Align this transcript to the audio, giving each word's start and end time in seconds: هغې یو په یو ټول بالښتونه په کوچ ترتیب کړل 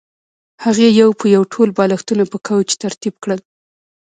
هغې 0.63 0.87
یو 1.01 1.09
په 1.19 1.25
یو 1.35 1.43
ټول 1.53 1.69
بالښتونه 1.77 2.23
په 2.31 2.37
کوچ 2.47 2.67
ترتیب 2.83 3.13
کړل 3.23 3.39